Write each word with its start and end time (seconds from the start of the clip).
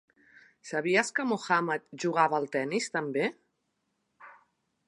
Sabies 0.69 1.11
que 1.19 1.25
en 1.27 1.29
Mohammad 1.33 1.85
jugava 2.05 2.39
al 2.39 2.51
tennis 2.57 2.91
tan 2.97 3.15
bé? 3.19 3.31